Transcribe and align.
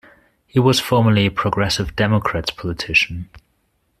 He 0.47 0.57
was 0.59 0.79
formerly 0.79 1.27
a 1.27 1.31
Progressive 1.31 1.95
Democrats 1.95 2.49
politician. 2.49 3.29